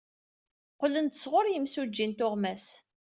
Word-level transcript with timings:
Qqlen-d 0.73 1.13
sɣur 1.17 1.45
yimsujji 1.49 2.05
n 2.07 2.11
tuɣmas. 2.17 2.67